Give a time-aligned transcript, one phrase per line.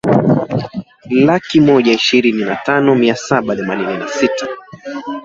[1.11, 4.47] laki moja ishirini na tano mia saba themanini na sita